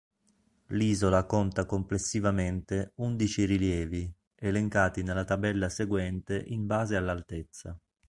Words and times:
L'isola 0.69 1.25
conta 1.27 1.67
complessivamente 1.67 2.93
undici 2.95 3.45
rilievi, 3.45 4.11
elencati 4.33 5.03
nella 5.03 5.25
tabella 5.25 5.69
seguente 5.69 6.43
in 6.47 6.65
base 6.65 6.95
all'altezza. 6.95 7.77